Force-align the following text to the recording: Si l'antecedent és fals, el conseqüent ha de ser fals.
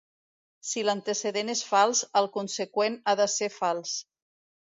Si 0.67 0.83
l'antecedent 0.87 1.51
és 1.53 1.61
fals, 1.73 2.01
el 2.21 2.29
conseqüent 2.39 2.97
ha 3.13 3.17
de 3.23 3.31
ser 3.37 3.53
fals. 3.59 3.95